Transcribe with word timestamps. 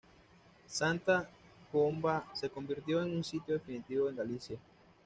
Santa 0.65 1.29
Comba 1.71 2.25
se 2.33 2.49
convirtió 2.49 3.03
en 3.03 3.17
un 3.17 3.23
sitio 3.23 3.53
distintivo 3.57 4.09
en 4.09 4.15
Galicia. 4.15 4.57